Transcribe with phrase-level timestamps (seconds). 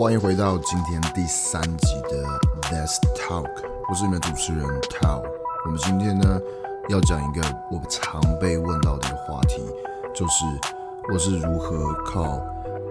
[0.00, 2.26] 欢迎回到今天第三集的
[2.72, 3.50] Let's Talk，
[3.86, 5.22] 我是你们主持人 Tao。
[5.66, 6.40] 我们今天呢
[6.88, 9.60] 要讲一个我常被问到的一个话题，
[10.14, 10.46] 就是
[11.12, 12.40] 我是如何靠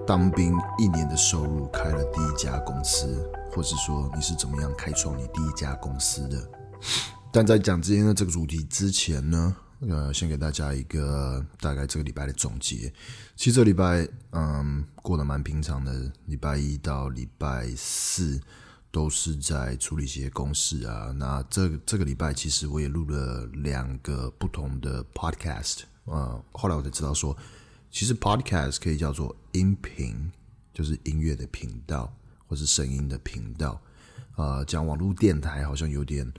[0.06, 6.38] 当兵一年的收入开了第一家公司，或是说你是怎么样开创你第一家公司的。
[7.32, 12.92] 但在讲今天的这个主题之前呢，呃，先给大家一个大概这个礼拜的总结。
[13.36, 16.12] 其实这礼拜，嗯，过得蛮平常的。
[16.26, 18.42] 礼拜一到礼拜四
[18.92, 21.14] 都是在处理一些公事啊。
[21.16, 25.84] 那这这个礼拜，其实我也录了两个不同的 podcast。
[26.04, 27.38] 呃，后来我才知道说，
[27.90, 30.30] 其实 podcast 可以叫做音频，
[30.74, 32.14] 就是音乐的频道，
[32.48, 33.82] 或是声音的频道。
[34.40, 36.32] 呃，讲网络电台好像有点。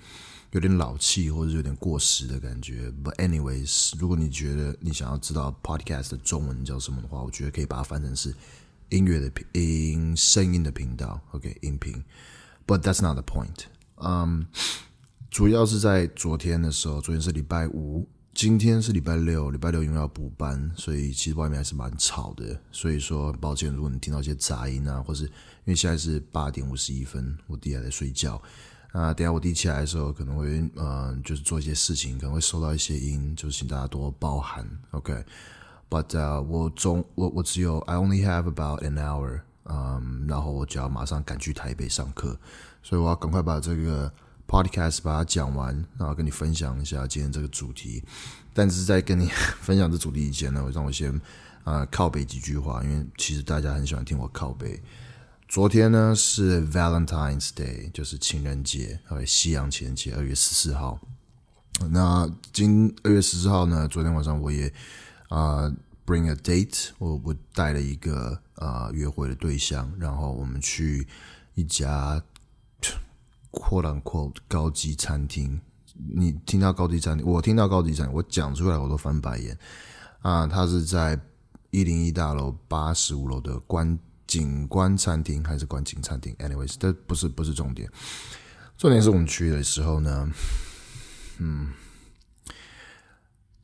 [0.52, 2.92] 有点老气，或者有点过时的感觉。
[3.04, 8.34] But anyways，如果你觉得你想要知道 podcast 的中文叫什么的话，我觉得可以把它翻成是
[8.88, 12.02] 音乐的频音声音的频道，OK，音频。
[12.66, 13.66] But that's not the point。
[13.98, 14.44] 嗯，
[15.30, 22.58] 主要是在昨天的时候，昨天是礼拜五，今天是礼拜六，礼拜六因为要补班，所以其实外面还是蛮吵的。
[22.70, 25.30] 所以说，抱歉，如果你听到一些杂音啊，或是因
[25.66, 28.40] 为现在是八点五十一分，我弟还在睡觉。
[28.92, 42.38] 啊，等下我弟起来的时候，可能会嗯、就是做一些事情，可能会收到一些音，就请大家多包涵，OK？But、我中我我只有 I only have about an hour，嗯，然后我就要马上赶去台北上课，
[42.82, 44.12] 所以我要赶快把这个
[44.50, 48.02] podcast 把它讲完，然后跟你分享一下今天这个主题。
[48.52, 51.14] 但是在跟你分享这主题以前呢，我让我先
[51.62, 54.82] 啊、呃、靠北几句话，因为其实大家很喜欢听我靠北。
[55.48, 60.98] 昨天呢是 Valentine's Day，就是情人节，呃，西洋情人节，二月十四号。
[61.90, 64.72] 那今二月十四号呢，昨天晚上我也
[65.28, 65.72] 啊、
[66.04, 71.06] bring a date，我我带了一个啊、约会的对象，然后我们去
[71.54, 72.20] 一家
[73.50, 75.60] quote unquote 高级餐厅。
[76.14, 79.58] 你听到高级餐厅，我听到高级餐厅，我讲出来我都翻白眼
[80.20, 80.46] 啊！
[80.46, 81.20] 它是在
[81.70, 83.98] 一零一大楼八十五楼的观。
[84.26, 87.90] 景观餐厅还是观景餐厅？Anyways，这不是不是重点，
[88.78, 90.30] 重点是我们去的时候呢，
[91.38, 91.72] 嗯，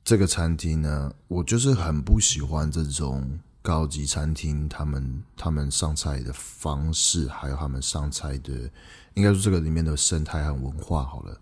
[0.03, 8.71] 这个餐厅呢，我就是很不喜欢这种高级餐厅，他们他们上菜的方式，还有他们上菜的，
[9.15, 11.03] 应该说这个里面的生态和文化。
[11.03, 11.41] 好了，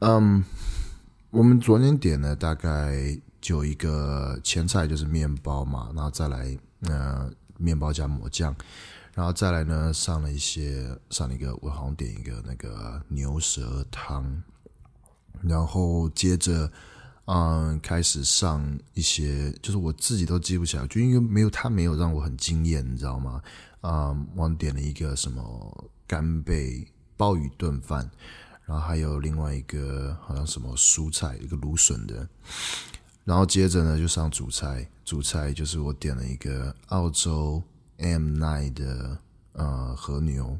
[0.00, 0.44] 嗯，
[1.30, 7.30] 我们昨天点了大概就一个前菜就是面包嘛，然后再来呃。
[7.58, 8.54] 面包加抹酱，
[9.14, 14.42] 然后再来呢，上了一些，上了一个，我好像点一个那个牛舌汤，
[15.40, 16.70] 然后接着，
[17.26, 23.42] 嗯，开始上一些，就是我自己都记不起来，就因为没有他没有让我很惊艳，你知道吗？
[23.82, 28.08] 嗯，我点了一个什么干贝鲍鱼炖饭，
[28.64, 32.28] 然后还有另外一个好像什么蔬菜，一个芦笋的。
[33.24, 34.88] 然后接着呢，就上主菜。
[35.04, 37.60] 主菜就是我点了一个澳洲
[37.98, 39.18] M9 的
[39.52, 40.56] 呃和牛，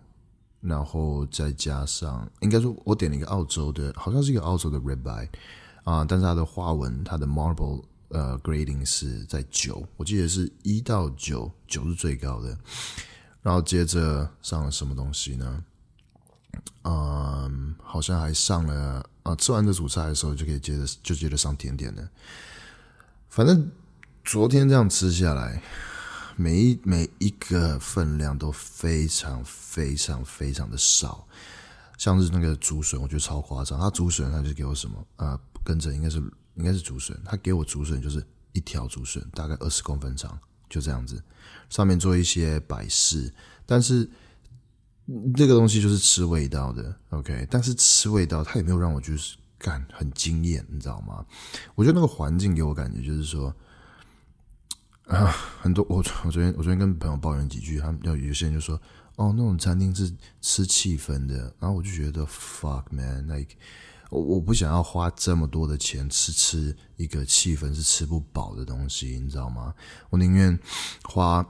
[0.60, 5.28] 然后再加上，应该说我点了一个澳洲的，好像是一个澳洲的 ribeye
[5.86, 12.58] 啊，但是它的花纹，它的 marble 呃 grading 是在九，我记得是一到九，九是最高的。
[13.40, 15.64] 然后接着上了什么东西呢？
[16.82, 22.10] 嗯，好像还上了啊，吃完这主菜的时候就可以接着就接着上甜点了。
[23.28, 23.70] 反正
[24.24, 25.62] 昨天这样吃下来，
[26.34, 31.24] 每一每一个分量都非常非常非常的少，
[31.96, 33.78] 像是那个竹笋，我觉得超夸张。
[33.78, 36.18] 它竹笋它就给我什么啊、跟着应该是
[36.54, 40.38] 应该是竹笋，他给我竹笋就是一条竹笋，大概二十公分长，
[40.70, 41.20] 就这样子，
[41.68, 43.34] 上面做一些摆饰。
[43.66, 44.08] 但是
[45.34, 47.46] 这个东西就是吃味道的，OK？
[47.50, 49.36] 但是吃味道，他也没有让我就是。
[49.58, 51.24] 感很惊艳，你知道吗？
[51.74, 53.52] 我觉得那个环境给我感觉就是说，
[55.06, 55.32] 啊，
[55.62, 58.78] 很多我我昨天我昨天跟朋友抱怨几句，他们要有些人就说，
[59.16, 63.56] 哦，那种餐厅是吃气氛的，然后我就觉得 fuck man，like
[64.10, 69.74] 我我不想要花这么多的钱吃吃一个气氛是吃不饱的东西，你知道吗？
[70.10, 70.58] 我宁愿
[71.04, 71.44] 花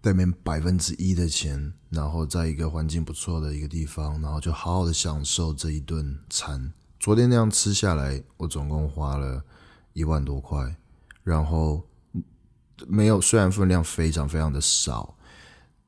[0.00, 6.72] 对面百分之一的钱，然后在一个环境不错的一个地方，然后就好好的享受这一顿餐。
[7.00, 9.42] 昨天那样吃下来，我总共花了
[9.92, 10.76] 一万多块，
[11.24, 11.82] 然后
[12.86, 15.16] 没有，虽然分量非常非常的少，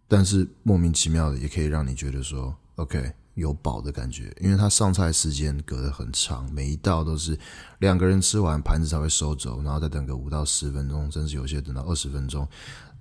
[0.08, 7.38] 但是莫名其妙的也可以让你觉得说，OK，有饱的感觉，因为它上菜时间隔得很长，每一道都是
[7.78, 12.46] 两个人吃完盘子才会收走，然后再等个五到十分钟，甚至有些等到二十分钟，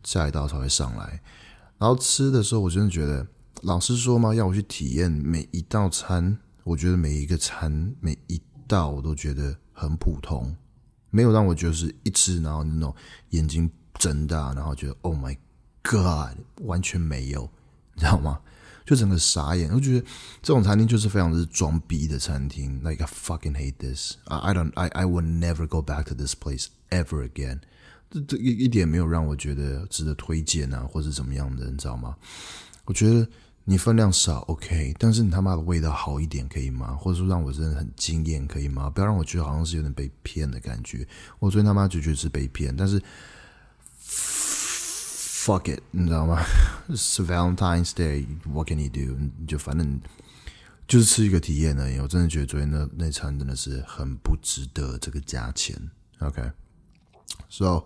[0.03, 1.21] 下一道才会上来。
[1.77, 3.25] 然后吃的时候，我真的觉得，
[3.63, 10.55] 老实说嘛，要我去体验每一道餐，我觉得每一个餐每一道我都觉得很普通，
[11.09, 12.93] 没有让我就是一吃然后那种
[13.29, 15.37] 眼睛睁大，然后觉得 Oh my
[15.83, 17.49] God，完全没有，
[17.95, 18.39] 你知道吗？
[18.89, 19.99] 就整个傻眼，我觉得
[20.41, 22.81] 这种餐厅就是非常之装逼的餐厅。
[22.83, 24.13] Like I fucking hate this.
[24.25, 24.71] I don't.
[24.73, 27.59] I I will never go back to this place ever again.
[28.09, 32.15] 这这一一点没有让我觉得值得推荐啊，或者怎么样的，你知道吗？
[32.85, 33.29] 我觉得
[33.63, 36.95] 你分量少，OK，但是你他妈的味道好一点可以吗？
[36.95, 38.89] 或者说让我真的很惊艳可以吗？
[38.89, 41.07] 不要让我觉得好像是有点被骗的感觉。
[41.37, 42.99] 我昨天他妈就觉得是被骗，但是
[45.39, 46.43] fuck it，你知道吗？
[46.95, 49.15] 是 Valentine's Day，what can you do？
[49.47, 50.01] 就反正
[50.85, 51.97] 就是吃一个体验而已。
[51.99, 55.75] 我真的觉得昨天那那餐真的是很不值得这个价钱
[56.19, 56.51] ，OK。
[57.49, 57.85] So，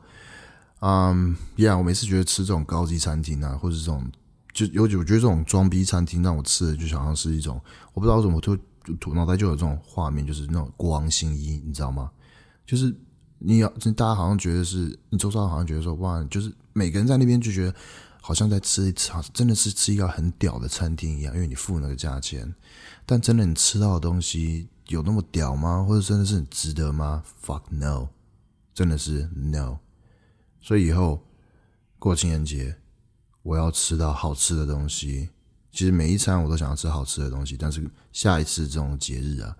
[0.79, 4.11] 嗯，Yeah，我每次觉得吃这种高级餐厅啊，或者这种
[4.51, 7.61] 就尤其，我觉得这种装逼餐厅让我吃的就好像是一种，
[7.93, 8.57] 我不知道为什么，我就
[8.97, 12.09] 就脑袋就有这种画面，就是那种国王新衣，你知道吗？
[12.65, 12.95] 就是
[13.45, 17.75] 你要，大家好像觉得是你周遭好像觉得说，哇，就是每个人在那边就觉得
[18.21, 22.55] 好像在吃一餐，真的是吃一个很屌的餐厅一样，因为你付那个价钱。
[23.05, 25.83] 但真的你吃到的东西有那么屌吗？
[25.83, 28.07] 或者真的是很值得吗？Fuck no。
[28.73, 29.77] 真的是 no，
[30.59, 31.23] 所以以后
[31.99, 32.75] 过情人节，
[33.43, 35.29] 我要吃到好吃的东西。
[35.71, 39.55] 其实每一餐我都想要吃好吃的东西，但是下一次这种节日啊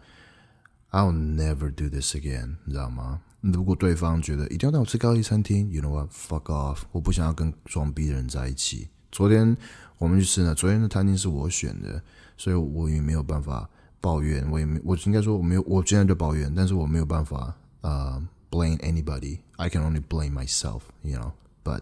[0.89, 3.21] ，I'll never do this again，你知道吗？
[3.43, 8.87] 如果对方觉得一定要带我吃高级餐厅，you know what，fuck off，我不想要跟装逼的人在一起。
[9.11, 9.55] 昨天
[9.97, 12.01] 我们去吃呢，昨天的餐厅是我选的，
[12.37, 13.69] 所以我也没有办法
[13.99, 17.91] 抱怨，我也没，我应该说我没有，我现在就抱怨，但是我没有办法啊。
[17.91, 21.31] 呃 Blame anybody, I can only blame myself, you know.
[21.63, 21.81] But，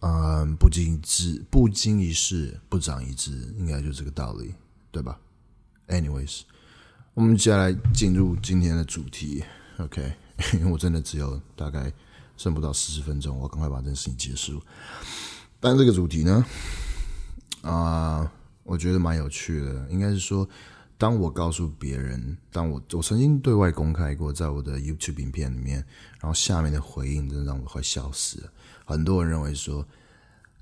[0.00, 4.52] 嗯，不经一智，不经一事不长一智，应该就这个道理，
[4.90, 5.20] 对吧
[5.86, 6.40] ？Anyways，
[7.14, 9.44] 我们接下来进入今天的主题
[9.84, 10.12] ，OK？
[10.54, 11.92] 因为我真的只有大概
[12.36, 14.62] 剩不到四十分钟，我赶快把这件事情结束。
[15.58, 16.44] 但这个主题呢，
[17.62, 18.32] 啊、
[18.62, 20.48] 我觉得蛮有趣的，应该是说。
[21.00, 25.76] 当我告诉别人，当我我曾经对外公开过，在我的 YouTube 影片里面，
[26.20, 28.52] 然后下面的回应真的让我快笑死了。
[28.84, 29.82] 很多人认为说，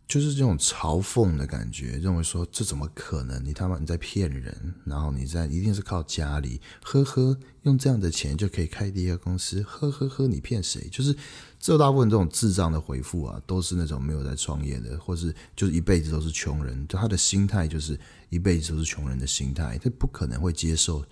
[0.09, 3.45] 就是这种嘲讽的感觉，认为说这怎么可能？
[3.45, 10.89] 你他妈你在骗人，然后你在一定是靠家里，呵呵，用这样的钱就可以开第一个公司，呵呵呵，你骗谁？
[10.91, 11.15] 就是。
[11.61, 17.99] 这大部分这种智障的回复啊，都是那种没有在创业的，或是就是一辈子都是穷人，就他的心态就是
[18.31, 21.05] 一辈子都是穷人的心态，他不可能会接受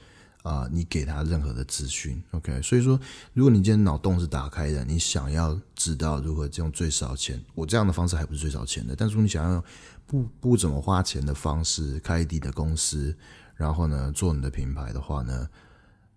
[0.49, 2.23] 啊、你给他任何的资讯。
[2.31, 3.01] OK，所以说，
[3.33, 9.65] 如果你今天脑洞是打开的，你想要知道如何用最少钱，我这样的方式还不是最少钱的，但是如果你想要
[10.07, 13.17] 不不怎么花钱的方式开你的公司，
[13.55, 15.49] 然后呢做你的品牌的话呢，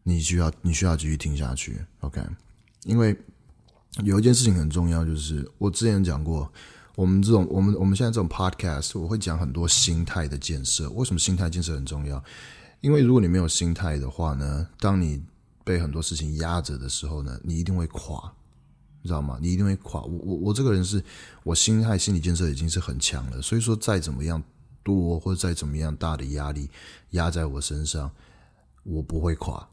[0.04, 1.84] 你需要你需要继续听下去。
[2.02, 2.22] OK，
[2.84, 3.18] 因为。
[4.04, 6.50] 有一件事情很重要，就是我之前讲过，
[6.96, 10.88] 我们这种我们我们现在这种 podcast，我会讲很多心态的建设。
[10.92, 12.24] 为什么心态建设很重要？
[12.81, 15.21] 因为如果你没有心态的话呢，当你
[15.64, 18.31] 被很多事情压着的时候呢，你一定会垮，
[19.02, 19.38] 你知道吗？
[19.42, 20.02] 你一定会垮。
[20.02, 21.04] 我我我这个人是，
[21.44, 24.42] 我心态心理建设已经是很强了，所以说再怎么样
[24.81, 26.69] 多或者再怎么样大的压力
[27.12, 28.09] 压在我身上，
[28.83, 29.68] 我不会垮。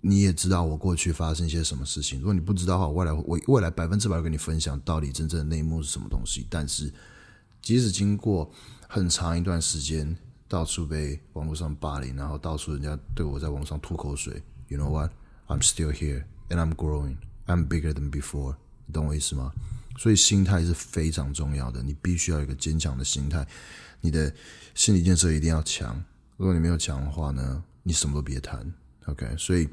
[0.00, 2.20] 你也知道我过去发生一些什么事情。
[2.20, 6.46] 如果你不知道的话，未来我未来百分之百会跟你分享到底真正的内幕是什么东西。
[6.50, 6.92] 但是，
[7.62, 8.48] 即使经过
[8.88, 10.16] 很长一段时间，
[10.48, 15.10] 到处被网络上霸凌，然后到处人家对我在网上吐口水，You know what?
[15.48, 17.16] I'm still here and I'm growing.
[17.46, 18.56] I'm bigger than before.
[18.86, 19.52] 你懂我意思吗？
[19.98, 23.46] 所以心态是非常重要的，你必须要有一个坚强的心态，
[24.00, 24.32] 你的
[24.74, 26.02] 心理建设一定要强。
[26.36, 28.72] 如果你没有强的话呢，你什么都别谈。
[29.06, 29.68] OK，所以。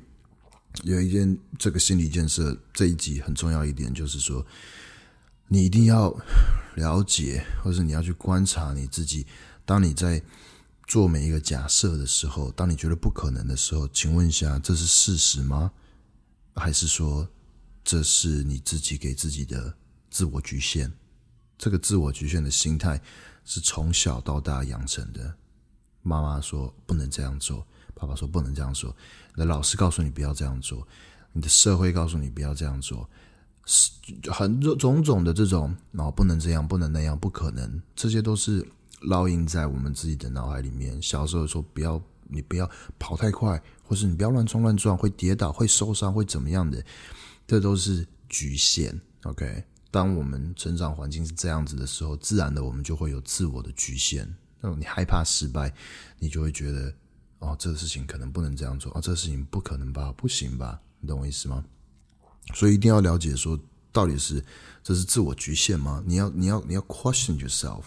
[0.85, 4.43] 有一件这个心理建设这一集很重要一点，就是说，
[5.47, 6.11] 你一定要
[6.73, 9.27] 了解，或者你要去观察你自己。
[9.65, 10.19] 当你在
[10.87, 15.71] 做每一个假设的时候，当你觉得不可能的时候，请问一下，这是事实吗？
[16.55, 17.27] 还是说
[17.83, 19.75] 这是你自己给自己的
[20.09, 20.91] 自我局限？
[21.57, 23.01] 这个自我局限的心态
[23.45, 25.35] 是从小到大养成的。
[26.01, 27.65] 妈妈说不能这样做。
[27.95, 28.93] 爸爸说不能这样做，
[29.33, 30.85] 你的老师告诉你不要这样做，
[31.31, 33.07] 你的社会告诉你不要这样做，
[33.65, 33.91] 是
[34.29, 38.67] 很种种的这种，然后不能这样，不能那样，不可能，这些都是
[39.07, 41.01] 烙印在我们自己的脑海里面。
[41.01, 46.83] 小时候说不要，你不要跑太快，或是你不要乱冲乱撞，会跌倒，会受伤，会怎么样的，
[47.45, 48.99] 这都是局限。
[49.23, 54.33] OK，当我们成长环境是这样子的时候，自然的我们就会有自我的局限。
[54.59, 55.73] 那你害怕失败，
[56.19, 56.93] 你就会觉得
[57.39, 60.79] 哦，这个事情可能不能这样做，哦，这个事情不可能吧，不行吧？
[60.99, 61.63] 你懂我意思吗？
[62.53, 63.59] 所以一定要了解说，
[63.91, 64.43] 到底是
[64.81, 66.01] 这是自我局限吗？
[66.05, 67.83] 你要你要你要 question yourself。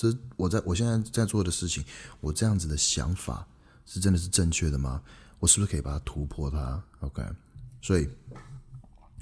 [0.00, 1.84] 这我在我现在在做的事情，
[2.22, 3.46] 我这样子的想法
[3.84, 5.02] 是真的是正确的吗？
[5.38, 7.22] 我是不是可以把它突破它？OK，
[7.82, 8.08] 所以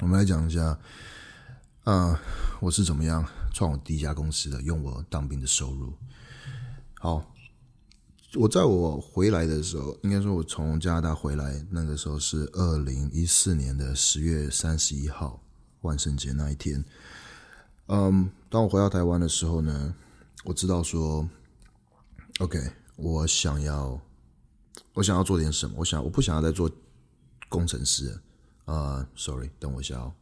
[0.01, 0.79] 我们来讲一下，
[1.83, 2.21] 嗯、呃，
[2.61, 5.93] 我是怎么样创我第一家公司的，用我当兵的收入。
[6.95, 7.25] 好，
[8.35, 15.43] 我在我回来的时候，应该说我从加拿大回来，那个时候是二零一四年的十月三十一号，
[15.81, 16.85] 万圣节那一天。
[17.87, 19.95] 嗯，当我回到台湾的时候呢，
[20.45, 21.29] 我知道说
[22.39, 22.59] ，OK，
[22.97, 24.01] 我想要，
[24.95, 25.75] 我想要做点什么。
[25.77, 26.71] 我想，我不想要再做
[27.49, 28.19] 工程师。
[28.65, 30.15] 啊、，Sorry，等我一下哦。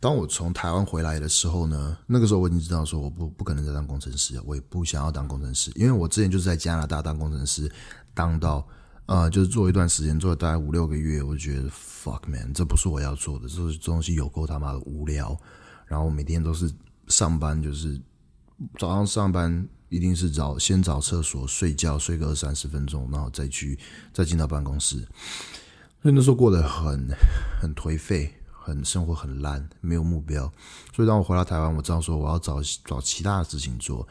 [0.00, 7.70] 当我从台湾回来的时候呢，那个时候我已经知道说，我不不可能再当工程师了，我也不想要当工程师，因为我之前就是在加拿大当工程师，
[8.14, 8.66] 当到。
[9.08, 15.34] 啊、呃，就是做一段时间，做了大概五六个月，我就觉得 fuck man，这不是我要做的，这这东西有够他妈的无聊。
[15.86, 16.70] 然后我每天都是
[17.06, 17.98] 上班，就是
[18.78, 23.78] 早上上班一定是找先找厕所睡觉，睡个二三十分钟，然后再去
[24.12, 24.96] 再进到办公室。
[26.02, 27.08] 所以那时候过得很
[27.62, 30.52] 很颓废，很生活很烂，没有目标。
[30.94, 34.06] 所以当我回到台湾，我知道说我要找找其他的事情做。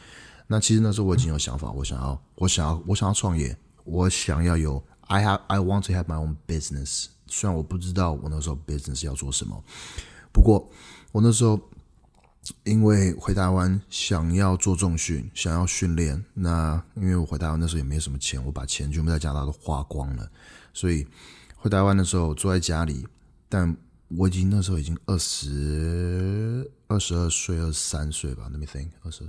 [0.48, 3.56] 那其实那时候我已经有想法，我想要我想要我想要创业。
[3.88, 7.08] 我想要有，I have, I want to have my own business。
[7.26, 9.64] 虽然我不知道我那时候 business 要做什么，
[10.32, 10.70] 不过
[11.14, 11.60] 我那时候
[12.64, 16.24] 因为回台湾想要做重训，想要训练。
[16.34, 20.30] 那因为我回台湾那时候也没什么钱，我把钱全部在加拿大都花光了。
[20.74, 21.08] 所以
[21.56, 23.08] 回台湾的时候坐在家里，
[23.50, 23.76] 但
[24.10, 29.26] 我已经那时候已经二十二十二岁、二十三岁吧，Let me think，二十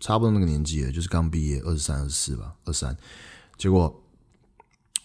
[0.00, 2.96] 差不多那个年纪了，就是刚毕业，二十三、二十四吧，二三。
[3.58, 4.02] 结果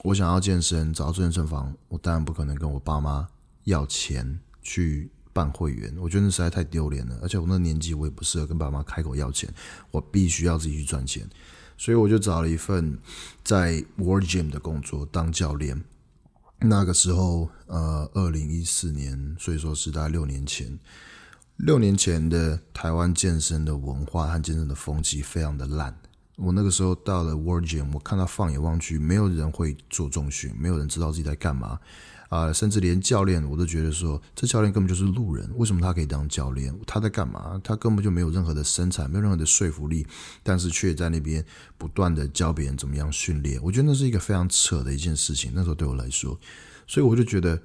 [0.04, 3.28] 我想要健身，找到健身房，我当然不可能跟我爸妈
[3.64, 7.18] 要钱去办会员，我觉得那实在太丢脸了。
[7.22, 9.52] 而且我那年纪，我也不适合跟爸妈开口要钱，
[9.90, 11.28] 我必须要自己去赚钱。
[11.76, 13.00] 所以我就找了一份
[13.44, 15.84] 在 World Gym 的工作当教练。
[16.60, 20.78] 那个时候，呃，二零一四年，所以说是大概六年前。
[21.58, 25.98] 六年前的台湾健身的文化和健身的风气非常的烂。
[26.36, 31.80] 我那个时候到了 World Gym，我看到放眼望去，没有人会做重训，没有人知道自己在干嘛，
[32.30, 36.76] 啊、甚至连教练我都觉得说，这教练根本就是路人，为什么他可以当教练？
[36.88, 37.62] 他在干嘛？
[37.64, 40.08] 他根本就没有任何的身材，没有任何的说服力，
[40.42, 41.46] 但是却在那边
[41.78, 43.62] 不断的教别人怎么样训练。
[43.62, 45.52] 我觉得那是一个非常扯的一件事情。
[45.54, 46.40] 那时候对我来说，
[46.88, 47.62] 所以我就觉得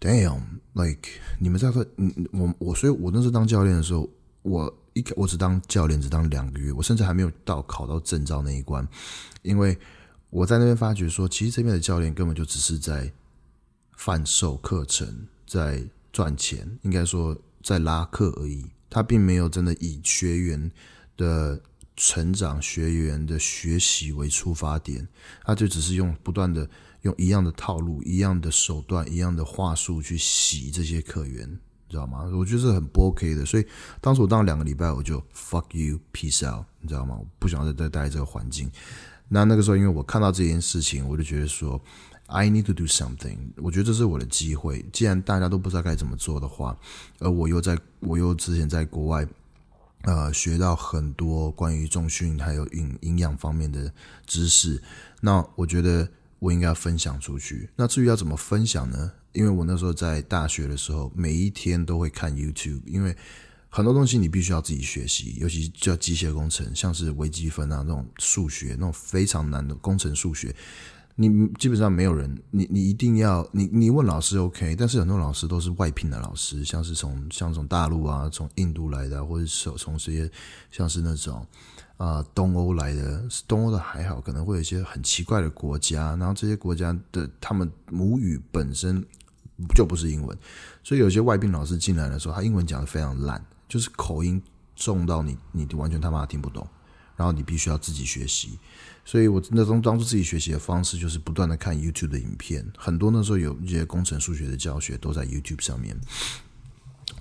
[0.00, 1.08] ，Damn，like
[1.40, 4.08] 你们在说，嗯，我我，所以我那时候当教练的时候，
[4.42, 4.72] 我。
[4.94, 8.86] 一个我只当教练，只当两个月，我甚至还没有到考到证照那一关，
[9.42, 9.78] 因为
[10.30, 13.12] 我在那边发觉说，其实这边的教练根本就只是在
[13.96, 15.82] 贩售课程，在
[16.12, 18.70] 赚钱，应该说在拉客而已。
[18.90, 20.70] 他并没有真的以学员
[21.16, 21.58] 的
[21.96, 25.08] 成长、学员的学习为出发点，
[25.44, 26.68] 他就只是用不断的
[27.00, 31.58] 用一样的套路、一样的手段、一样的话术去洗这些客源。
[31.92, 32.24] 知道吗？
[32.32, 33.66] 我觉得是很不 OK 的，所以
[34.00, 37.16] 当时我当了两个礼拜，我就 fuck you peace out，你知道吗？
[37.16, 38.68] 我不想再再待在这个环境。
[39.28, 41.80] 那那个时候，因为我看到这件事情，我就觉得说
[42.26, 43.38] ，I need to do something。
[43.56, 44.84] 我觉得这是我的机会。
[44.92, 46.76] 既然大家都不知道该怎么做的话，
[47.18, 49.26] 而我又在我又之前在国外，
[50.02, 53.90] 呃，学到很多关于重训还有营营养方面的
[54.26, 54.82] 知识，
[55.20, 56.06] 那我觉得
[56.42, 57.70] 我应该要分享出去。
[57.76, 59.12] 那至于要怎么分享呢？
[59.30, 63.16] 因为我那时候在大学的时候，每一天都会看 YouTube，因为
[63.68, 70.52] 很多东西你必须要自己学习，尤其叫机械工程，像是微积分啊那种数学，那种非常难的工程数学，
[71.14, 71.28] 你
[71.60, 80.28] 基本上没有人，你你一定要你你问老师 OK，但是很多老师都是外聘的老师，像是从像从大陆啊，从印度来的，或者是从这些
[80.72, 81.46] 像是那种。
[81.96, 89.04] 啊、东欧来的，东欧的还好，可能会有一些很奇怪的国家，然后这些国家的他们母语本身
[89.74, 90.36] 就不是英文，
[90.82, 94.42] 所以有些外宾老师进来的时候，他英文讲得非常烂，就是口音
[94.74, 96.66] 重到你你完全他妈听不懂，
[97.16, 98.58] 然后你必须要自己学习。
[99.04, 105.96] 所以我那种当初自己学习的方式就是不断的看 YouTube 的影片，很多那时候有一些工程数学的教学都在 YouTube 上面。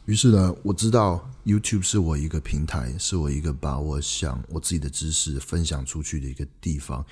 [0.06, 1.28] 于是呢，我知道。
[1.44, 7.04] YouTube 是我一个平台，是我一个把我想我自己的知识分享出去的一个地方。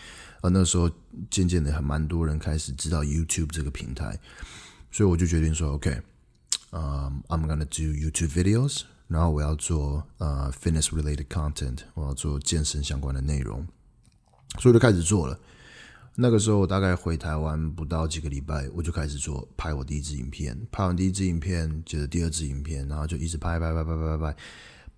[0.41, 0.87] 而那时候
[1.31, 4.19] 渐渐的，还蛮多人开始知道 YouTube 这个平台，
[4.91, 5.99] 所以我就决定说，OK，
[6.73, 13.67] 嗯、，I'm gonna do YouTube videos，然后我要做呃、fitness related content，我要做健身相关的内容，
[14.59, 15.39] 所以就开始做了。
[16.21, 24.35] 那个时候我大概回台湾不到几个礼拜，我就开始做拍我第一支影片，拍完第一支影片，接着第二支影片，然后就一直拍拍拍拍拍拍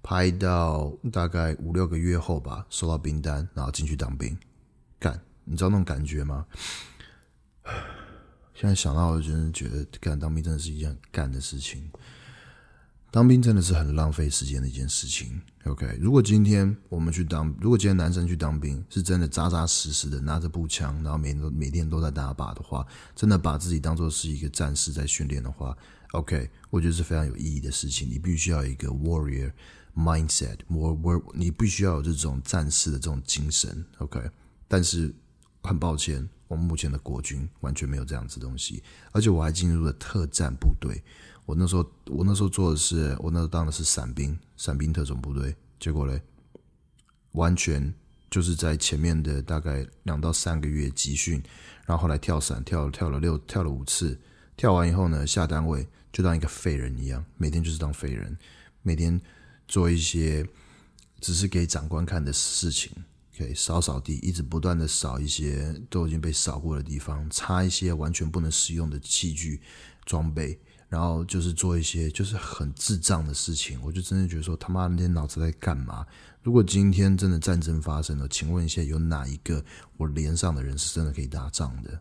[0.02, 4.36] 拍，到大概五六个月后吧，收到兵单，然后进去当兵，
[4.98, 6.44] 干，你知道那种感觉吗？
[8.56, 11.88] 现在想到，我真的觉得干当兵真的是一件干的事情。
[13.12, 15.42] 当兵真的是很浪费时间的一件事情。
[15.66, 25.78] OK，如果今天我们去当，如果今天男生去当兵，是真的扎扎实实的拿着步枪，然后每天都每天都在打靶的话，真的把自己当做是一个战士在训练的话
[26.14, 28.10] ，OK，我觉得是非常有意义的事情。
[28.10, 29.52] 你必须要有一个 warrior
[29.94, 33.86] mindset，more war，你必须要有这种战士的这种精神。
[33.98, 34.22] OK，
[34.70, 35.14] 但是
[35.64, 41.04] 很抱歉，我们目前的国军完全没有这样子东西，而且我还进入了特战部队。
[41.46, 45.56] 我那时候，我那时候做的是，我那时候当的是伞兵，伞兵特种部队。
[45.80, 46.22] 结果嘞，
[47.32, 47.94] 完全
[48.30, 51.42] 就是在前面的大概两到三个月集训，
[51.86, 54.20] 然后后来跳伞，跳跳了六，跳了五次。
[54.56, 58.38] 跳完以后呢，下单位就当一个废人一样，每天就是当废人，
[58.84, 59.20] 每天
[59.68, 60.48] 做一些
[61.20, 62.92] 只是给长官看的事情，
[63.36, 69.60] 可以扫扫地，一直不断的扫一些都已经被扫过的地方，擦一些完全不能使用的器具
[70.06, 70.60] 装备。
[70.92, 76.06] 然后就是做一些就是很智障的事情，我就真的觉得说他妈那天脑子在干嘛？
[76.44, 79.64] 如果今天真的战争发生了，请问一下有哪一个
[79.96, 81.98] 我连上的人是真的可以打仗的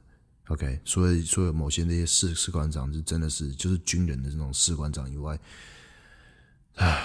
[0.48, 5.38] ？OK，所以所有某些那些士士官长是真的是就是军人的这种士官长以外，
[6.74, 7.00] 啊，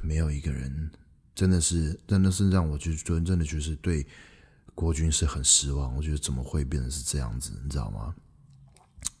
[0.00, 0.88] 没有一个人
[1.34, 4.06] 真的是真的是让我就真正的就是对
[4.72, 5.96] 国军是很失望。
[5.96, 8.14] 我觉得怎么会变成是这样子，你知道吗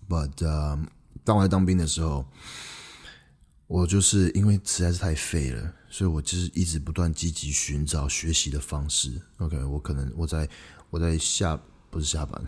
[0.08, 0.86] ？But、
[1.24, 2.24] 当我在当兵的时候，
[3.66, 9.10] 我就是因为实在是太废了，所以我就是一直不断积极寻找学习的方式。
[9.38, 10.48] OK，我可能我在
[10.90, 11.58] 我在下
[11.90, 12.40] 不是下班，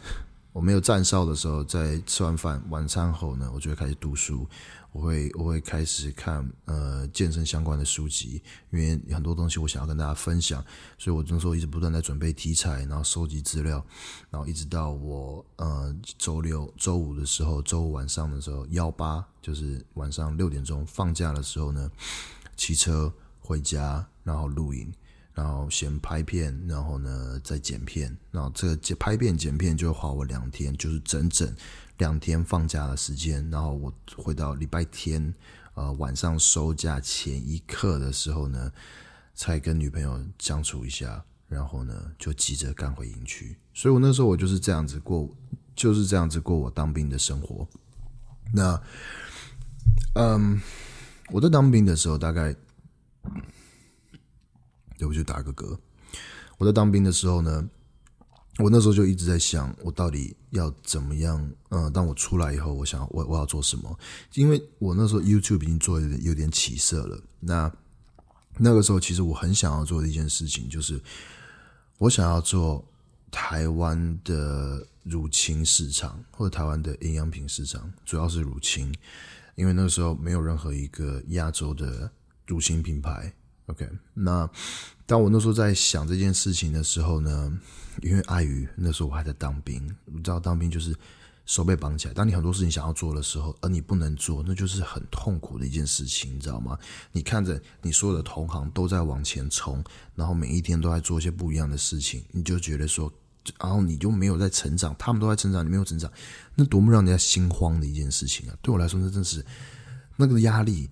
[0.56, 4.48] 我没有站哨的时候，在吃完饭晚餐后呢，我就会开始读书。
[4.90, 8.40] 我会我会开始看呃健身相关的书籍，
[8.70, 10.64] 因为很多东西我想要跟大家分享，
[10.96, 13.84] 所以我那时候一直不断在准备题材，然后收集资料，
[14.30, 21.90] 然后一直到我呃周六周五的时候，周五晚上的时候幺八就是晚上六点钟放假的时候呢，
[22.56, 24.90] 骑车回家，然后录影，
[25.36, 31.54] 然后先拍片，然后呢再剪片，然后这个拍片剪片就花我两天，就是整整。
[31.98, 35.34] 两天放假的时间，然后我回到礼拜天，
[35.72, 38.70] 呃，晚上收假前一刻的时候呢，
[39.34, 43.56] 才跟女朋友相处一下，然后呢，就急着赶回营区。
[43.72, 45.34] 所以我那时候我就是这样子过，
[45.74, 47.66] 就是这样子过我当兵的生活。
[48.52, 48.78] 那，
[50.16, 50.60] 嗯，
[51.30, 52.54] 我在当兵的时候，大概，
[54.98, 55.78] 对，我就打个嗝。
[56.58, 57.68] 我在当兵的时候呢。
[58.58, 61.46] 我那时候就一直在想，我到底要怎么样？
[61.68, 63.98] 嗯，当我出来以后，我想我我要做什么？
[64.32, 67.20] 因为我那时候 YouTube 已经做的有点起色了。
[67.38, 67.70] 那
[68.56, 70.98] 那个时候，其实我很想要做的一件事情，就是
[71.98, 72.82] 我想要做
[73.30, 78.90] 台湾的乳清市场，或者台湾的营养品市场，主要是乳清，
[79.54, 82.10] 因为那个时候没有任何一个亚洲的
[82.46, 83.34] 乳清品牌。
[83.66, 84.48] OK，那
[85.06, 87.52] 当我那时候在想这件事情的时候呢，
[88.00, 90.94] 因为碍于那时候我还在当兵，你知道当兵就是
[91.46, 92.14] 手被绑起来。
[92.14, 96.78] 当你很多事情想要做的时候，而你不能做，那就是很痛苦的一件事情，你知道吗？
[97.10, 99.82] 你看着你所有的同行都在往前冲，
[100.14, 103.12] 然后每一天都在做一些不一样的事情，你就觉得说，
[103.58, 106.08] 然后你就没有在成长，他们都在成长，你没有成长，
[106.54, 108.56] 那多么让人家心慌的一件事情啊！
[108.62, 109.44] 对我来说，那真是
[110.14, 110.88] 那个压力。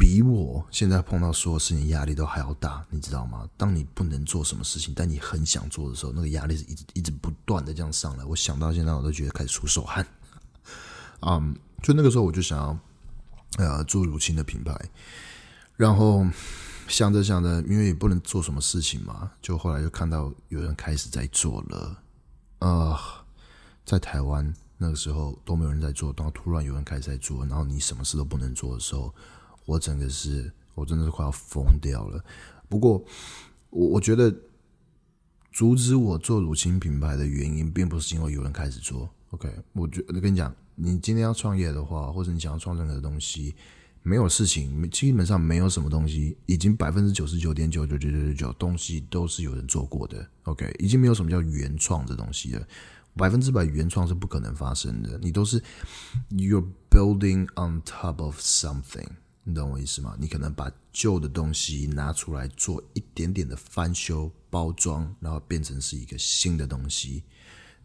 [0.00, 3.46] 比我现在碰到所有事情压力都还要大，你知道吗？
[3.58, 8.24] 当你不能做什么事情，但你很想做的时候，那个压力是一直一直不断的这样上来。
[8.24, 10.06] 我想到现在，我都觉得开始出手汗。
[11.20, 12.78] 嗯、就那个时候我就想要
[13.58, 14.74] 呃做乳清的品牌，
[15.76, 16.26] 然后
[16.88, 22.02] 想着想着，因为也不能做什么事情嘛，就后来就看到有人开始在做了。
[22.60, 22.98] 呃，
[23.84, 29.14] 在台湾那个时候都没有人在做，然后突然有人开始在做，然后你什么事都不能做的时候。
[29.64, 32.24] 我整个是，我真的是快要疯掉了。
[32.68, 33.04] 不过，
[33.70, 34.34] 我我觉得
[35.52, 39.08] 阻止我做乳清品牌的原因，并不是因为有人开始做。
[39.30, 43.54] OK，我觉得跟你讲，你今天要创业的话，或者你想要创任何东西，
[44.02, 50.26] 没有事情，基本上没有什么东西，已经百分之九十九点九九九九九九东西都是有人做过的。
[50.44, 52.66] OK，已经没有什么叫原创这东西了，
[53.14, 55.18] 百分之百原创是不可能发生的。
[55.22, 55.62] 你都是
[56.30, 59.06] you're building on top of something，
[59.42, 60.14] 你懂我意思吗？
[60.18, 67.24] 你可能把旧的东西拿出来做一点点的翻修、包装，然后变成是一个新的东西，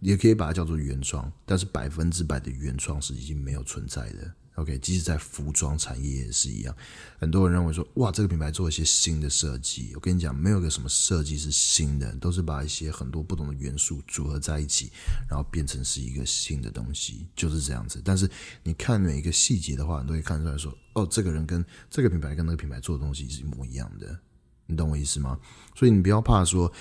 [0.02, 1.32] 也可以把它叫做原创。
[1.46, 4.34] 但是百分之百的原创是已经没有存在的。
[4.56, 6.74] OK，即使在服装产业也是一样，
[7.20, 9.92] 很多人认为说，哇，这个品牌做一些新的设计。
[9.96, 14.92] 我跟你讲，没有个什么设计是新的，都是把一些很多不同的元素组合在一起，
[15.30, 18.02] 然后变成是一个新的东西，就是这样子。
[18.04, 18.30] 但是
[18.64, 24.18] 你看每一个细节的话，你都会看出来说，哦，这个人跟这个品牌跟那个品牌做的东西是一模一样的，
[24.68, 25.38] 你懂我意思吗？
[25.76, 26.72] 所以你不要怕说。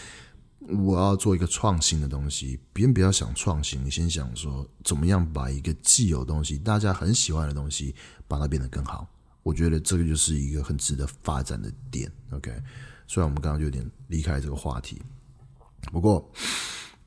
[0.69, 7.95] 我要做一个创新的东西，别人不要想创新，你先想说怎么样把一个既有东西、大家很喜欢的东西，
[8.27, 9.07] 把它变得更好。
[9.43, 12.11] 我觉得这个就是一个很值得发展的点。
[12.31, 12.51] OK，
[13.07, 15.03] 虽然我们刚刚就有点离开这个话题，
[15.93, 16.27] 不过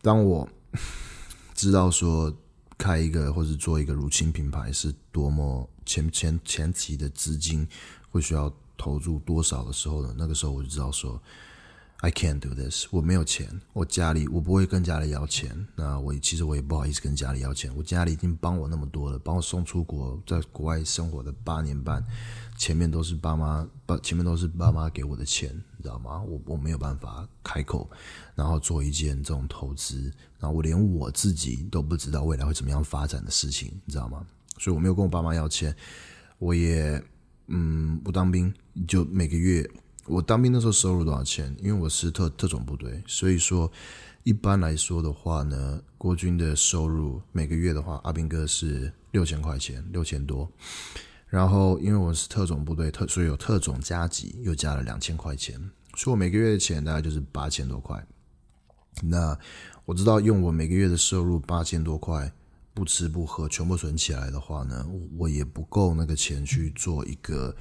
[0.04, 0.48] 当我
[1.56, 2.32] 知道说
[2.78, 7.68] 开一个或者做一个乳清品牌是多么前前前期的资金
[8.12, 11.20] 会需要投入多少的时候呢，那个时候我就知道说。
[12.02, 12.86] I can't do this。
[12.92, 15.68] 我没有钱，我家里我不会跟家里要钱。
[15.76, 17.76] 那我其实我也不好意思跟家里要钱。
[17.76, 22.06] 我家里已经帮我那么多了，帮我送出国，在国外生活的八年半，
[22.56, 26.22] 前面都是爸妈，爸前面都是爸妈给我的钱，你知道吗？
[26.22, 27.90] 我我没有办法开口，
[28.36, 34.24] 然后做一件这种投资，然后我连我自己都不知道未来会怎么样发展的事情，你知道吗？
[34.60, 35.76] 所以我没有跟我爸妈要钱，
[36.38, 37.04] 我也
[37.48, 38.54] 嗯不当兵，
[38.88, 39.68] 就每个月。
[40.08, 41.56] 我当兵的时候收入多少钱？
[41.60, 43.70] 因为我是特特种部队，所以说
[44.24, 50.50] 一般来说的话呢，国军的收入每个月的话，阿兵哥是六千块钱，六千多。
[51.28, 55.60] 然后因为我是特种部队特，所以有特种加给，又加了两千块钱，
[55.96, 58.02] 所以我每个月的钱大概就是八千多块。
[59.04, 59.38] 那
[59.86, 62.32] 我知道用我每个月的收入八千多块，
[62.74, 67.54] 不吃不喝全部存起来的话呢，我也不够那个钱去做一个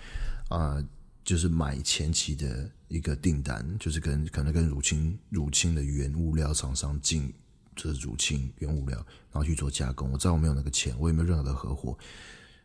[0.49, 0.81] 啊。
[1.27, 7.35] 就是买前期的一个订单，就是跟可能跟乳清乳清的原物料厂商进，
[7.75, 10.13] 就是乳清原物料，然后去做加工。
[10.13, 11.99] 我知道我没有那个钱，我也没有任何的合伙，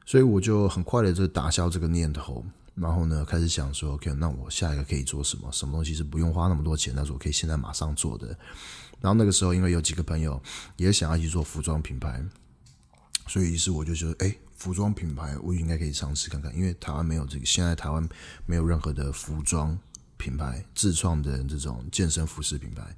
[0.06, 2.46] 所以我就很快的就打消这个念头。
[2.76, 5.52] 然后呢，开始想说，OK，那我下一个可以做什么？
[5.52, 8.28] 什么东西是不用花那么多钱，但是我可以现在马上做的？
[9.00, 10.40] 然后那个时候，因为有几个朋友
[10.78, 12.24] 也想要去做服装品牌，
[13.28, 14.36] 所以于是我就说，哎。
[14.62, 18.08] 服装品牌，我应该可以尝试看看，因为台湾没有这个，现在台湾
[18.46, 19.76] 没有任何的服装
[20.18, 22.96] 品牌自创的这种健身服饰品牌。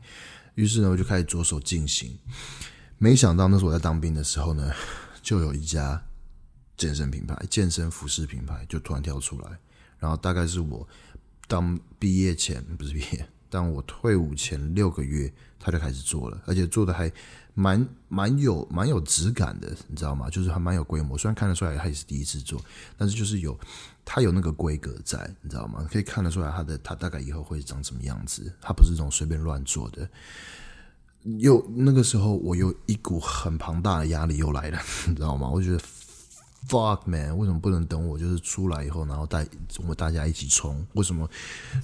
[0.55, 2.19] 于是呢，我就开始着手进行。
[2.97, 4.73] 没想到那时候我在当兵的时候呢，
[5.23, 6.03] 就有一家
[6.75, 9.57] 健身品牌、健身服饰品牌就突然跳出来，
[9.99, 10.85] 然后大概是我
[11.47, 13.25] 当毕业前，不是毕业。
[13.49, 17.09] 当我退伍前六个月，他就开始做了，而且做的还
[17.53, 20.29] 蛮蛮有蛮有质感的，你知道吗？
[20.29, 21.17] 就是还蛮有规模。
[21.17, 22.59] 虽然看得出来他也是第一次做，
[22.97, 23.57] 但是就是有
[24.03, 25.87] 他有那个规格在，你知道吗？
[25.91, 28.51] 可以看得出来他的他大概以后会长什么样子。
[28.61, 30.09] 他不是这种随便乱做的。
[31.39, 35.49] 又那个时候，我有一股很庞大的压力又来了， 你知道吗？
[35.49, 35.79] 我觉得。
[36.67, 39.45] Fuck man，为什么不能等我就是出来以后，然后带
[39.77, 40.85] 我们大家一起冲？
[40.93, 41.29] 为什么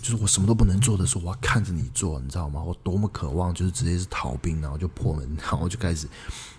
[0.01, 2.63] 就是我什么都不能做的时候，我要看着你做，你知道吗？
[2.63, 6.07] 我多么渴望就是直接是逃兵，然后就破门，然后就开始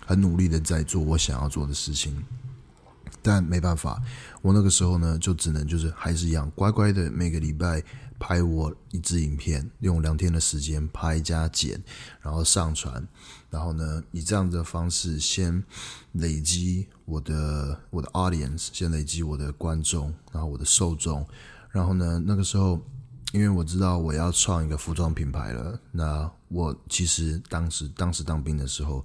[0.05, 2.23] 很努力的在做我想要做的事情。
[3.23, 4.01] 但没办法，
[4.41, 7.83] 我那个时候呢，就只能就是还是一样乖乖的每个礼拜。
[8.21, 11.83] 拍我一支影片，用两天的时间拍加剪，
[12.21, 13.05] 然后上传，
[13.49, 15.63] 然后呢，以这样的方式先
[16.11, 21.27] 累积我的我的 audience，先累积我的观众，然后我的受众，
[21.71, 22.79] 然后呢，那个时候，
[23.33, 29.03] 因为我知道我要创一个服装品牌了，那我其实当时当时当兵的时候，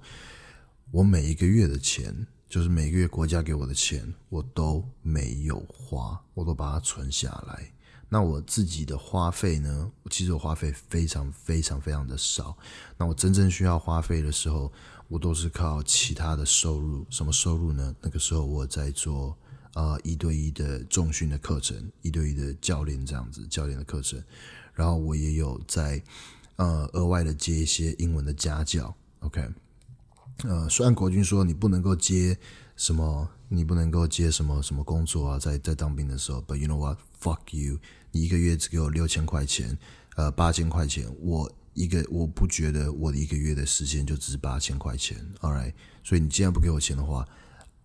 [0.91, 7.73] 我每一个月的钱，就是每个月国家给我的钱，我都没有花，我都把它存下来。
[8.09, 9.91] 那我自己的花费呢？
[10.09, 12.57] 其实我花费非常非常非常的少。
[12.97, 14.71] 那我真正需要花费的时候，
[15.09, 17.05] 我都是靠其他的收入。
[17.09, 17.93] 什么收入呢？
[18.01, 19.37] 那个时候我在做
[19.73, 24.23] 呃一对一的重训的课程，一对一的教练这样子教练的课程。
[24.73, 26.01] 然后我也有在
[26.55, 28.95] 呃额外的接一些英文的家教。
[29.19, 29.45] OK，
[30.43, 32.37] 呃，虽然国军说你不能够接
[32.77, 36.99] 什么，你不能够接什么什么工作啊，在在当兵的时候，But you know what?
[37.21, 37.79] Fuck you！
[38.11, 39.77] 你一个月只给我六千块钱，
[40.15, 45.73] 呃，八千块钱，我一个我不觉得我的一个月的时间就值八千块钱，All right？
[46.03, 47.27] 所以你既然不给我钱的话，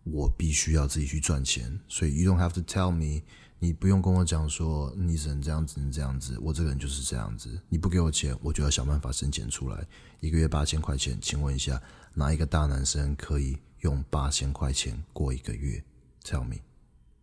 [0.05, 1.81] 我必须要自己去赚钱。
[1.89, 3.23] 所以 you don't have to tell me
[3.59, 7.61] 你不用跟我讲说你只能这样子，能这样子，我这个人就是这样子。
[7.69, 9.87] 你不给我钱，我就要想办法生钱出来。
[10.21, 11.81] 一个月八千块钱，请问一下，
[12.15, 15.83] 哪一个大男生可以用八千块钱过一个月
[16.25, 16.57] ？Tell me,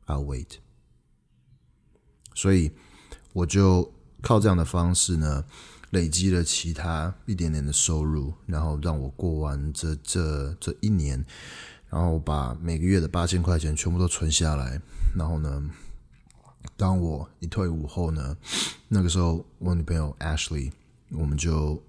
[0.06, 0.60] I'll wait。
[2.34, 2.72] 所以
[3.34, 5.44] 我就靠这样的方式呢，
[5.92, 11.26] 累积了其他一点点的收入，然后让我过完这这这一年，
[11.89, 14.82] 然后把每个月的八千块钱全部都存下来，
[15.15, 15.70] 然后呢，
[16.78, 18.38] 当我一退伍后呢，
[18.88, 20.72] 那个时候我女朋友 Ashley，
[21.12, 21.82] 我们就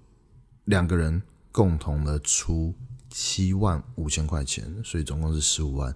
[0.65, 2.73] 两个人共同的出
[3.09, 5.95] 七万五千块钱，所以总共是十五万。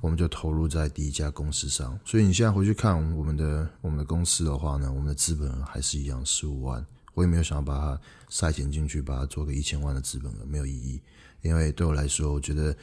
[0.00, 6.84] 我们就投入在第一家公司上，所以你现在回去看我们的我们的公司的话呢，我们的资本还是一样十五万。
[7.14, 11.00] 我也没有想要把它塞钱进去，把它做个一千万的资本额，没有意义。
[11.40, 12.76] 因为对我来说，我觉得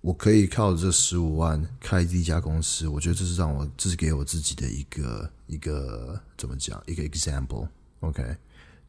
[0.00, 7.68] 我可以靠这十五万开第一家公司，我觉得这是让我这是给我自己的一个一个怎么讲一个 example。
[8.00, 8.36] OK。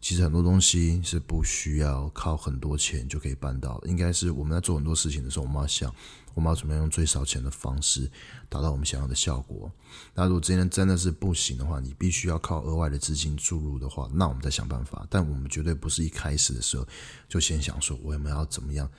[0.01, 5.93] 其实很多东西是不需要靠很多钱就可以办到的，应该是我们在做很多事情的时候，我们要想，
[6.33, 8.09] 我们要怎么样用最少钱的方式
[8.47, 9.69] 达到我们想要的效果。
[10.13, 15.05] 那如果今天真的是不行的话，你必须要靠额外的资金注入的话，那我们再想办法。
[15.09, 16.87] 但我们绝对不是一开始的时候
[17.27, 18.89] 就先想说我们要怎么样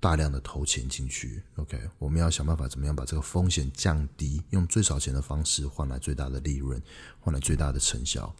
[0.00, 1.40] 大量的投钱进去。
[1.54, 6.82] OK，我们要想办法怎么样把这个风险降低，用最少钱的方式换来最大的利润，
[7.20, 8.34] 换来最大的成效。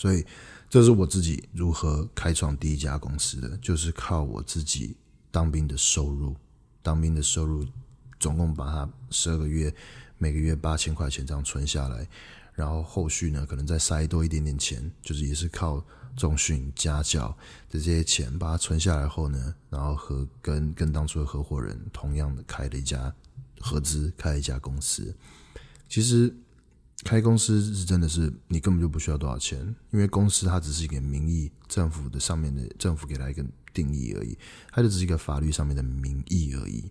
[0.00, 0.24] 所以。
[0.72, 4.96] 这是我自己如何开创第一家公司的，就是靠我自己
[5.28, 6.36] 当兵的收入，
[6.80, 7.66] 当兵的收入，
[8.20, 9.74] 总共把它十二个月，
[10.16, 12.06] 每个月八千块钱这样存下来，
[12.54, 15.84] 然后后续呢，可能再塞多一点点钱，就是也是靠
[16.16, 17.36] 重训、家教
[17.68, 23.12] 的这些钱把它存下来后呢，然后和跟跟当初的合伙人同样的开了一家
[23.58, 25.12] 合资开了一家公司，
[25.88, 26.32] 其实。
[27.02, 29.58] 开公司是真的是你根本就不需要多少钱，
[29.90, 34.36] 因为公司它只是一个名义，政府的上面的政府给它一个定义而已，
[34.70, 36.90] 它就只是一个法律上面的名义而已。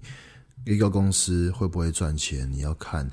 [0.65, 3.09] 一个公司会不会赚钱，你要看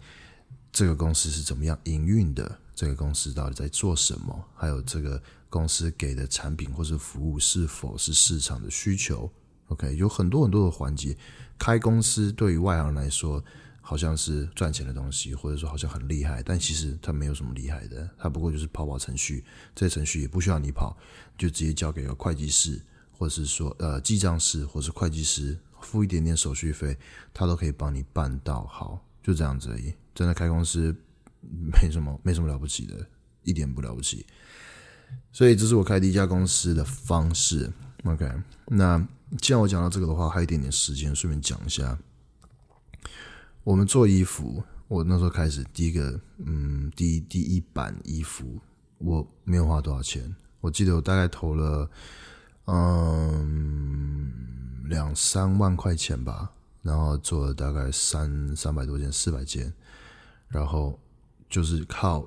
[0.72, 9.30] 这个公司是怎么样营运的，这个公司到底在做什么，还有这个公司给的产品或者服务是否是市场的需求。
[9.68, 11.16] OK，有很多很多的环节。
[11.58, 13.42] 开公司对于外行来说，
[13.88, 19.44] 好像是赚钱的东西，或者说好像很厉害，但其实它没有什么厉害的，它不过就是跑跑程序，
[19.76, 20.98] 这些程序也不需要你跑，
[21.38, 26.98] 就直接交给个会计师，或者是说呃记账师，或者是会计师，付一点点手续费，
[27.32, 29.94] 他都可以帮你办到好，就这样子而已。
[30.12, 30.92] 真的开公司
[31.40, 33.06] 没什么没什么了不起的，
[33.44, 34.26] 一点不了不起。
[35.30, 37.72] 所以这是我开第一家公司的方式。
[38.02, 38.28] OK，
[38.66, 38.98] 那
[39.40, 41.96] 既然我讲到这个的话，还有一点点时间，顺便讲一下。
[43.66, 48.60] 我们做衣服，我那时候开始第一个，嗯，第一第一版衣服，
[48.98, 50.32] 我没有花多少钱。
[50.60, 51.90] 我记得我大概投了，
[52.66, 54.32] 嗯，
[54.84, 56.48] 两三万块钱吧，
[56.80, 59.74] 然后做了大概三三百多件，四百件，
[60.46, 60.96] 然后
[61.50, 62.24] 就是靠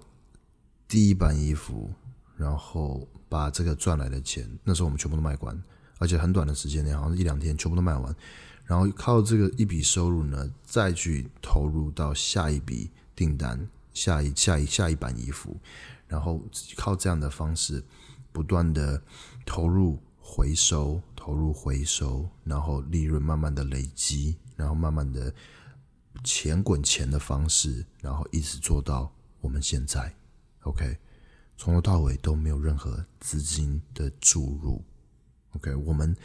[0.89, 1.89] 第一版衣服，
[2.35, 5.57] 然后把这个赚来的钱，那时候我们全部都卖光，
[5.99, 8.13] 而且很短的时间内，好像一两天全部都卖完。
[8.69, 15.57] 然后靠这个一笔收入呢，再去投入到下一笔订单，下一下一下一版衣服，
[16.07, 16.39] 然后
[16.77, 17.83] 靠这样的方式
[18.31, 19.01] 不断的
[19.43, 25.33] 投入回收，投入回收，然后利润慢慢的累积，然后慢慢的
[26.23, 30.13] 钱滚钱的方式，然后一直做到我们现在
[30.61, 30.95] ，OK，
[31.57, 34.83] 从头到尾都没有任何资金的注入
[35.55, 36.15] ，OK，我们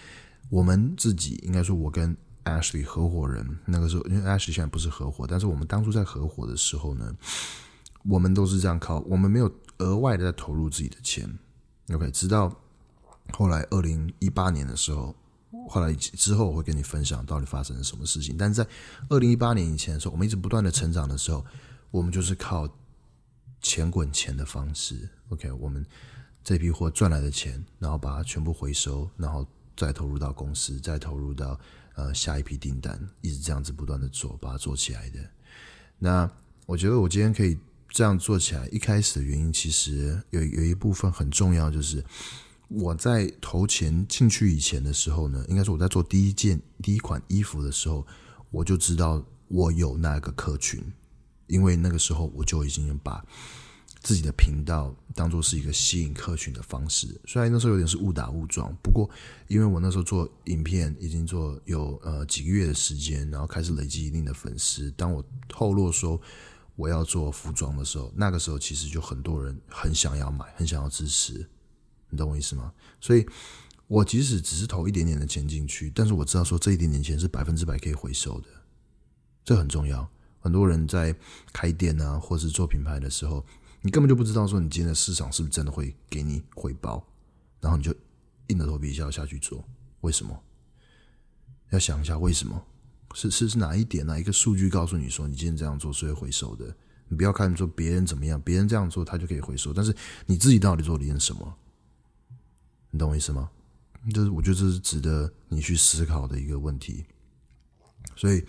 [0.51, 7.15] 我们自己应该说，我跟 Ashley 合伙人那个时候，因为 Ashley 现在不是合伙，但是我们当初在合伙的时候呢，
[8.05, 11.39] 我们都是这样靠，我们没有额外的在投入自己的钱。
[11.91, 12.55] OK，直到
[13.33, 15.15] 后来二零一八年的时候，
[15.69, 18.37] 后来之后我会跟你分享到底发生了什么事情。
[18.37, 18.69] 但是在
[19.09, 21.45] 二零一八年以前的时候，我们一直不断的成长的时候，
[21.91, 22.69] 我们就是靠
[23.63, 25.09] 钱滚钱的方式。
[25.31, 25.85] OK，我们
[26.43, 31.59] 这批货赚来的钱，然后把它全部回收，然后再投入到公司，再投入到。
[31.95, 35.19] 呃，下一批订单一直这样子不断的做，把它做起来的。
[35.99, 36.31] 那
[36.67, 37.57] 我觉得我今天可以
[37.89, 42.05] 这样做起来，一开始的原因其实有有一部分很重要，就是
[42.69, 48.07] 我在投钱进去以前的时候呢，应该说我在做第一件第一款衣服的时候，
[48.51, 50.85] 我就知道我有那个客群，
[51.47, 53.25] 因为那个时候我就已经把。
[54.05, 59.09] 自己的频道当做是一个吸引客群的方式，虽然那时候有点是误打误撞，不过
[59.49, 64.91] 因为我那时候做影片已经做有呃几个月的时间，然后开始累积一定的粉丝。
[64.91, 66.21] 当我透露说
[66.77, 71.49] 我要做服装的时候，那个时候其实就很多人很想要买，很想要支持，
[72.11, 72.75] 你懂我意思吗？
[73.01, 73.27] 所以，
[73.87, 78.49] 我即使只是投一点点的钱进去，但是我知道说这一点点钱是百分之百可以回收的，
[79.43, 80.07] 这很重要。
[80.41, 81.17] 很多人在
[81.55, 83.43] 开店啊，或是做品牌的时候，
[83.85, 87.07] 你根本就不知道说你今天的市场是不是真的会给你回报，
[87.61, 87.95] 然后你就
[88.47, 89.63] 硬着头皮要下去做，
[90.01, 90.43] 为什么？
[91.69, 92.65] 要想一下为什么。
[93.13, 96.75] 是是是哪一点哪一个数据告诉你说你今天这样做是会回收的？
[97.09, 99.95] 你不要看说别人怎么样，别人这样做他就可以回收，但是
[100.25, 101.55] 你自己到底做了点什么？
[102.91, 103.51] 你懂我意思吗？
[104.15, 107.05] 就是我觉得这是值得你去思考的一个问题。
[108.17, 108.41] 所以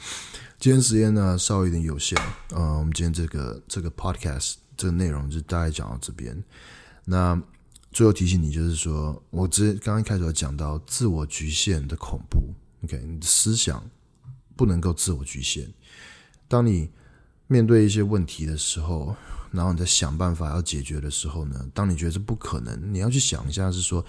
[0.58, 2.18] 今天时间呢稍微有点有限，
[2.52, 6.44] 嗯，我们今天这个这个 podcast 这个内容就大概讲到这边。
[7.04, 7.42] 那
[7.92, 13.84] 最后提醒你就是说，我之刚刚开始有讲到自我局限的恐怖，OK，你的思想。
[14.58, 15.70] 不能够自我局限。
[16.48, 16.90] 当你
[17.48, 19.14] 面对一些问题的时候，
[19.52, 24.06] 然后你在想办法要解决的时候呢，当你觉得是不可能，你要去想一下，是说，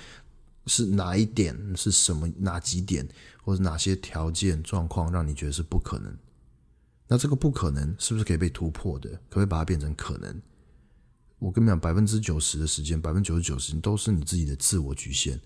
[0.66, 3.04] 是哪一点，是什么，哪几点，
[3.42, 6.16] 或者哪些条件状况让你觉得是不可能？
[7.08, 9.10] 那这个不可能是不是可以被突破的？
[9.10, 10.40] 可不可以把它变成可能？
[11.38, 15.40] 我跟你讲，百分之九十的时间，百分之九十九时间都是你自己的自我局限。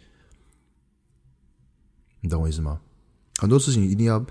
[2.20, 2.80] 你懂我意思吗？
[3.38, 4.24] 很多事情一定要。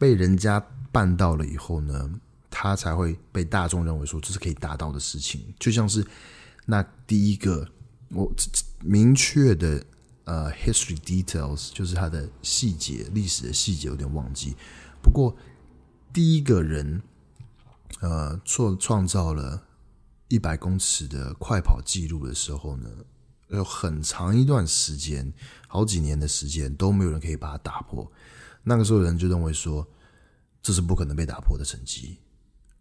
[0.00, 2.08] 被人家办到了以后呢，
[2.48, 5.52] 他才会被大众认为说这是可以达到的事情。
[5.58, 6.06] 就像是
[6.66, 7.68] 那第一个，
[8.10, 8.32] 我
[8.80, 9.84] 明确的
[10.22, 14.54] 呃 history details 就是它的细节，历史的细节有点忘记。
[15.02, 15.36] 不过
[16.12, 17.02] 第一个人
[17.98, 19.66] 呃创创造了
[20.28, 22.90] 一百公尺的快跑记录的时候呢，
[23.48, 25.32] 有很长一段时间，
[25.66, 28.10] 好几年的时间都没有人可以把它打破。
[28.62, 29.88] 那个时候，人就认为说
[30.60, 32.18] 这是不可能被打破的成绩，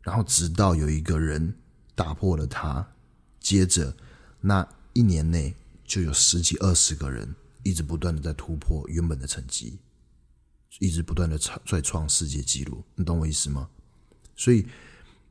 [0.01, 1.55] 然后直到有一个人
[1.95, 2.85] 打破了它，
[3.39, 3.95] 接着
[4.41, 5.55] 那一年内
[5.85, 7.33] 就有十几二十个人
[7.63, 9.79] 一直不断的在突破原本的成绩，
[10.79, 13.69] 一直不断的创再创世界纪录，你懂我意思吗？
[14.35, 14.67] 所以。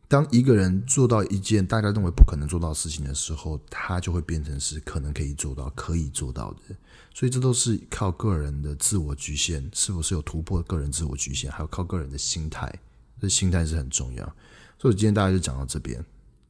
[0.08, 6.76] 当一个人做到一件大家认为不可能做到的事情的时候，他就会变成是可能可以做到、可以做到的。
[7.12, 12.72] 所以这都是靠个人的自我局限，是否是有突破个人自我局限，还有靠个人的心态。
[13.20, 14.36] 这心态是很重要。
[14.78, 16.04] 所以今天大家就讲到这边。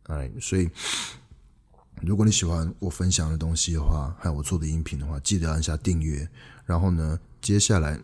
[0.05, 0.69] 哎，所以
[2.03, 6.29] 如果你喜欢我分享的东西的话，还有我做的音频的话，记得按下订阅。
[6.67, 7.99] 然后呢，接下来。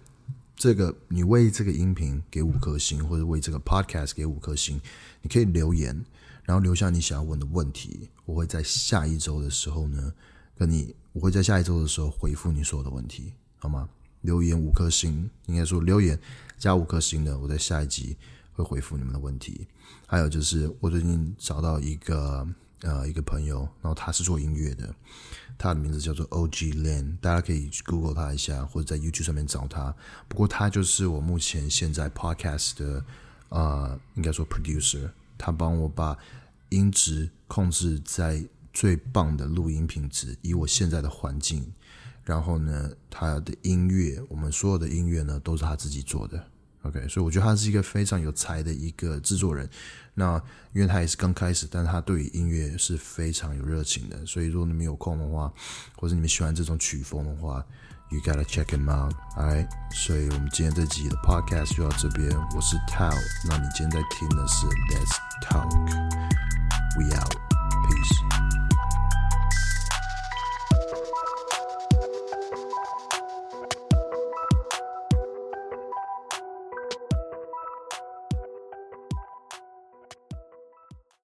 [0.62, 4.81] 这个你为这个音频给五颗星，或者为这个 podcast 给五颗星，
[5.20, 5.92] 你可以留言，
[6.44, 10.14] 然后留下你想要问的问题，我会在下一周的时候呢，
[10.57, 13.88] 跟你，我会在下一周的时候回复你所有的问题，好吗？
[14.20, 16.16] 留言五颗星，应该说留言
[16.57, 18.16] 加五颗星的，我在下一集
[18.53, 19.66] 会回复你们的问题。
[20.07, 22.46] 还有就是我最近找到一个
[22.83, 24.95] 呃一个朋友，然后他是做音乐的。
[25.59, 29.95] 他的名字叫做 OG Lin，大家可以去 Google 他一下，或者在 YouTube 上面找他。
[30.29, 33.05] 不过他就是我目前现在 Podcast 的
[33.51, 36.16] 呃，应该说 Producer，他帮我把
[36.71, 41.71] 音质控制在最棒的录音品质，以我现在的环境。
[42.25, 46.42] 然后呢，他的音乐，我们所有的音乐呢，都是他自己做的。
[46.83, 49.68] OK，所以我觉得他是一个非常有才的一个制作人。
[50.14, 50.40] 那
[50.72, 54.27] 因为他也是刚开始，但是他对于音乐是非常有热情的。
[54.27, 55.53] 所以如果你们有空的话，
[55.96, 57.64] 或者你们喜欢这种曲风的话
[58.11, 59.14] ，you gotta check him out。
[59.37, 62.29] 哎，所以我们今天这集的 podcast 就到这边。
[62.55, 63.16] 我是 Tao，
[63.48, 65.70] 那你今天在听的是 Let's Talk。
[66.98, 67.35] We out.
[67.87, 68.41] Peace.